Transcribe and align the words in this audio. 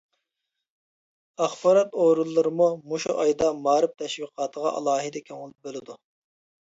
ئاخبارات 1.45 1.91
ئورۇنلىرىمۇ 2.03 2.69
مۇشۇ 2.93 3.15
ئايدا 3.23 3.49
مائارىپ 3.67 3.93
تەشۋىقاتىغا 3.99 4.73
ئالاھىدە 4.79 5.23
كۆڭۈل 5.29 5.53
بۆلىدۇ. 5.69 5.99